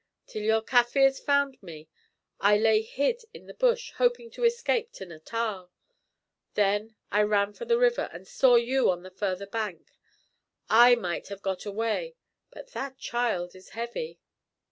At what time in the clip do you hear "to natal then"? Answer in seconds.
4.93-6.95